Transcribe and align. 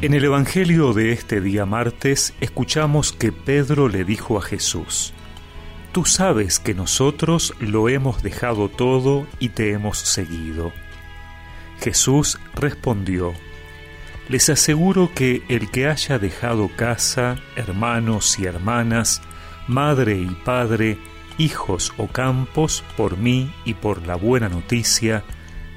En 0.00 0.14
el 0.14 0.24
Evangelio 0.24 0.92
de 0.92 1.10
este 1.10 1.40
día 1.40 1.66
martes 1.66 2.32
escuchamos 2.40 3.12
que 3.12 3.32
Pedro 3.32 3.88
le 3.88 4.04
dijo 4.04 4.38
a 4.38 4.42
Jesús, 4.42 5.12
Tú 5.90 6.04
sabes 6.04 6.60
que 6.60 6.72
nosotros 6.72 7.52
lo 7.58 7.88
hemos 7.88 8.22
dejado 8.22 8.68
todo 8.68 9.26
y 9.40 9.48
te 9.48 9.72
hemos 9.72 9.98
seguido. 9.98 10.72
Jesús 11.80 12.38
respondió, 12.54 13.34
Les 14.28 14.48
aseguro 14.48 15.10
que 15.16 15.42
el 15.48 15.68
que 15.68 15.88
haya 15.88 16.20
dejado 16.20 16.70
casa, 16.76 17.36
hermanos 17.56 18.38
y 18.38 18.44
hermanas, 18.44 19.20
madre 19.66 20.16
y 20.16 20.32
padre, 20.44 20.96
hijos 21.38 21.92
o 21.96 22.06
campos 22.06 22.84
por 22.96 23.16
mí 23.16 23.52
y 23.64 23.74
por 23.74 24.06
la 24.06 24.14
buena 24.14 24.48
noticia, 24.48 25.24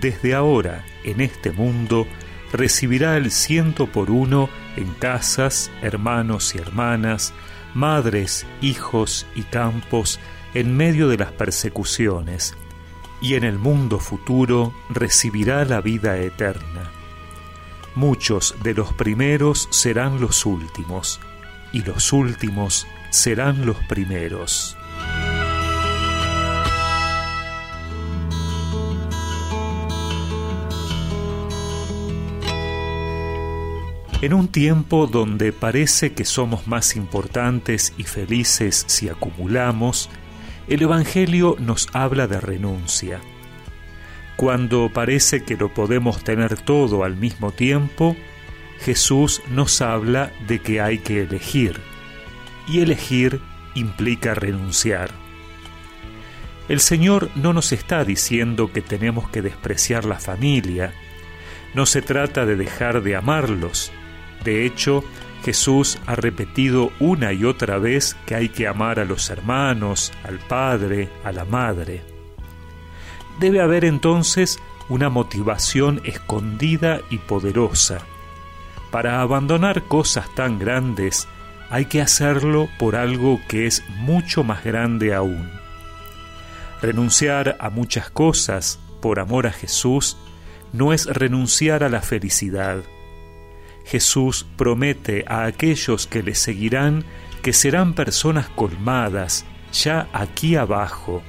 desde 0.00 0.34
ahora 0.34 0.86
en 1.04 1.20
este 1.20 1.52
mundo, 1.52 2.06
recibirá 2.52 3.16
el 3.16 3.30
ciento 3.30 3.86
por 3.86 4.10
uno 4.10 4.48
en 4.76 4.92
casas, 4.94 5.70
hermanos 5.82 6.54
y 6.54 6.58
hermanas, 6.58 7.32
madres, 7.74 8.46
hijos 8.60 9.26
y 9.34 9.42
campos 9.42 10.18
en 10.54 10.76
medio 10.76 11.08
de 11.08 11.18
las 11.18 11.32
persecuciones, 11.32 12.54
y 13.20 13.34
en 13.34 13.44
el 13.44 13.58
mundo 13.58 13.98
futuro 13.98 14.74
recibirá 14.90 15.64
la 15.64 15.80
vida 15.80 16.18
eterna. 16.18 16.90
Muchos 17.94 18.54
de 18.62 18.74
los 18.74 18.92
primeros 18.92 19.68
serán 19.70 20.20
los 20.20 20.46
últimos, 20.46 21.20
y 21.72 21.82
los 21.82 22.12
últimos 22.12 22.86
serán 23.10 23.66
los 23.66 23.76
primeros. 23.84 24.75
En 34.26 34.34
un 34.34 34.48
tiempo 34.48 35.06
donde 35.06 35.52
parece 35.52 36.12
que 36.12 36.24
somos 36.24 36.66
más 36.66 36.96
importantes 36.96 37.94
y 37.96 38.02
felices 38.02 38.84
si 38.88 39.08
acumulamos, 39.08 40.10
el 40.66 40.82
Evangelio 40.82 41.54
nos 41.60 41.86
habla 41.92 42.26
de 42.26 42.40
renuncia. 42.40 43.20
Cuando 44.34 44.90
parece 44.92 45.44
que 45.44 45.56
lo 45.56 45.72
podemos 45.72 46.24
tener 46.24 46.60
todo 46.60 47.04
al 47.04 47.14
mismo 47.14 47.52
tiempo, 47.52 48.16
Jesús 48.80 49.42
nos 49.48 49.80
habla 49.80 50.32
de 50.48 50.58
que 50.58 50.80
hay 50.80 50.98
que 50.98 51.22
elegir, 51.22 51.78
y 52.66 52.80
elegir 52.80 53.40
implica 53.76 54.34
renunciar. 54.34 55.12
El 56.68 56.80
Señor 56.80 57.30
no 57.36 57.52
nos 57.52 57.70
está 57.70 58.04
diciendo 58.04 58.72
que 58.72 58.82
tenemos 58.82 59.28
que 59.28 59.40
despreciar 59.40 60.04
la 60.04 60.18
familia, 60.18 60.92
no 61.74 61.86
se 61.86 62.02
trata 62.02 62.44
de 62.44 62.56
dejar 62.56 63.04
de 63.04 63.14
amarlos, 63.14 63.92
de 64.46 64.64
hecho, 64.64 65.02
Jesús 65.44 65.98
ha 66.06 66.14
repetido 66.14 66.92
una 67.00 67.32
y 67.32 67.44
otra 67.44 67.78
vez 67.78 68.16
que 68.26 68.36
hay 68.36 68.48
que 68.48 68.68
amar 68.68 69.00
a 69.00 69.04
los 69.04 69.28
hermanos, 69.28 70.12
al 70.22 70.38
padre, 70.38 71.08
a 71.24 71.32
la 71.32 71.44
madre. 71.44 72.02
Debe 73.40 73.60
haber 73.60 73.84
entonces 73.84 74.60
una 74.88 75.10
motivación 75.10 76.00
escondida 76.04 77.00
y 77.10 77.18
poderosa. 77.18 77.98
Para 78.92 79.20
abandonar 79.20 79.82
cosas 79.82 80.32
tan 80.36 80.60
grandes 80.60 81.26
hay 81.68 81.86
que 81.86 82.00
hacerlo 82.00 82.68
por 82.78 82.94
algo 82.94 83.40
que 83.48 83.66
es 83.66 83.82
mucho 83.98 84.44
más 84.44 84.62
grande 84.62 85.12
aún. 85.12 85.50
Renunciar 86.80 87.56
a 87.58 87.68
muchas 87.68 88.10
cosas 88.10 88.78
por 89.02 89.18
amor 89.18 89.48
a 89.48 89.52
Jesús 89.52 90.16
no 90.72 90.92
es 90.92 91.06
renunciar 91.06 91.82
a 91.82 91.88
la 91.88 92.00
felicidad, 92.00 92.84
Jesús 93.86 94.46
promete 94.56 95.24
a 95.28 95.44
aquellos 95.44 96.06
que 96.06 96.22
le 96.22 96.34
seguirán 96.34 97.04
que 97.42 97.52
serán 97.52 97.94
personas 97.94 98.48
colmadas 98.48 99.44
ya 99.72 100.08
aquí 100.12 100.56
abajo, 100.56 101.22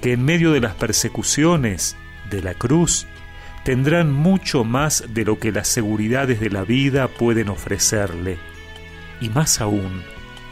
que 0.00 0.14
en 0.14 0.24
medio 0.24 0.52
de 0.52 0.60
las 0.60 0.74
persecuciones 0.74 1.96
de 2.30 2.40
la 2.40 2.54
cruz 2.54 3.06
tendrán 3.62 4.10
mucho 4.10 4.64
más 4.64 5.04
de 5.08 5.26
lo 5.26 5.38
que 5.38 5.52
las 5.52 5.68
seguridades 5.68 6.40
de 6.40 6.48
la 6.48 6.64
vida 6.64 7.08
pueden 7.08 7.50
ofrecerle, 7.50 8.38
y 9.20 9.28
más 9.28 9.60
aún, 9.60 10.02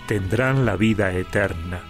tendrán 0.07 0.67
la 0.67 0.77
vida 0.77 1.13
eterna. 1.13 1.81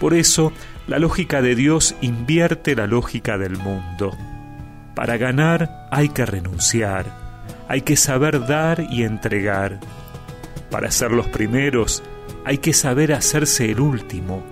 Por 0.00 0.14
eso, 0.14 0.52
la 0.88 0.98
lógica 0.98 1.42
de 1.42 1.54
Dios 1.54 1.94
invierte 2.00 2.74
la 2.74 2.88
lógica 2.88 3.38
del 3.38 3.56
mundo. 3.56 4.18
Para 4.96 5.16
ganar 5.16 5.86
hay 5.92 6.08
que 6.08 6.26
renunciar, 6.26 7.21
hay 7.72 7.80
que 7.80 7.96
saber 7.96 8.46
dar 8.46 8.84
y 8.90 9.02
entregar. 9.02 9.80
Para 10.70 10.90
ser 10.90 11.10
los 11.10 11.26
primeros 11.28 12.02
hay 12.44 12.58
que 12.58 12.74
saber 12.74 13.14
hacerse 13.14 13.70
el 13.70 13.80
último. 13.80 14.42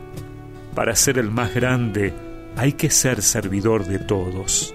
Para 0.75 0.97
ser 0.97 1.19
el 1.19 1.30
más 1.30 1.54
grande 1.54 2.14
hay 2.56 2.72
que 2.72 2.88
ser 2.88 3.20
servidor 3.20 3.84
de 3.84 3.98
todos. 3.98 4.75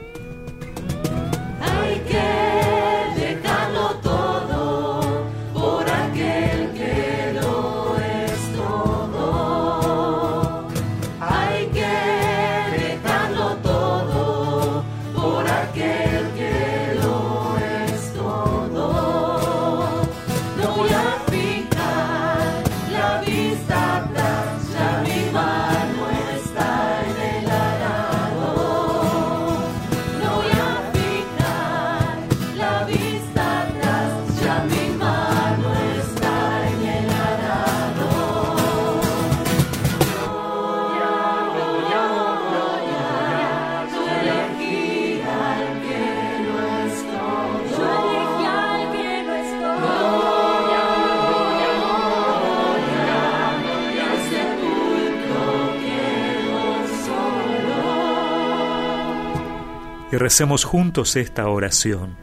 Y 60.11 60.17
recemos 60.17 60.63
juntos 60.63 61.15
esta 61.15 61.47
oración. 61.47 62.15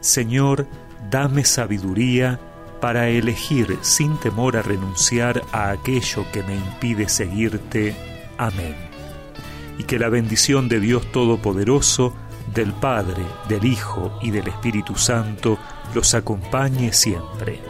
Señor, 0.00 0.66
dame 1.10 1.44
sabiduría 1.44 2.38
para 2.80 3.08
elegir 3.08 3.78
sin 3.80 4.16
temor 4.18 4.56
a 4.56 4.62
renunciar 4.62 5.42
a 5.52 5.70
aquello 5.70 6.24
que 6.32 6.42
me 6.42 6.54
impide 6.54 7.08
seguirte. 7.08 7.96
Amén. 8.38 8.76
Y 9.78 9.84
que 9.84 9.98
la 9.98 10.08
bendición 10.08 10.68
de 10.68 10.80
Dios 10.80 11.10
Todopoderoso, 11.12 12.14
del 12.54 12.72
Padre, 12.72 13.22
del 13.48 13.64
Hijo 13.64 14.18
y 14.22 14.30
del 14.30 14.48
Espíritu 14.48 14.94
Santo 14.96 15.58
los 15.94 16.14
acompañe 16.14 16.92
siempre. 16.92 17.60